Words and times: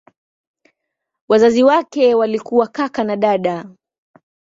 Wazazi 1.29 1.63
wake 1.63 2.15
walikuwa 2.15 2.67
kaka 2.67 3.03
na 3.03 3.15
dada. 3.15 3.65